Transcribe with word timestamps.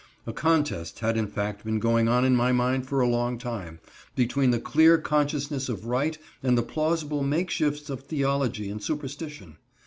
A 0.25 0.33
contest 0.33 1.01
had 1.01 1.15
in 1.15 1.27
fact 1.27 1.63
been 1.63 1.77
going 1.77 2.07
on 2.07 2.25
in 2.25 2.35
my 2.35 2.51
mind 2.51 2.87
for 2.87 3.01
a 3.01 3.07
long 3.07 3.37
time, 3.37 3.79
between 4.15 4.49
the 4.49 4.59
clear 4.59 4.97
consciousness 4.97 5.69
of 5.69 5.85
right 5.85 6.17
and 6.41 6.57
the 6.57 6.63
plausible 6.63 7.21
make 7.21 7.51
shifts 7.51 7.87
of 7.87 8.01
theology 8.07 8.67
and 8.71 8.81
superstition. 8.81 9.57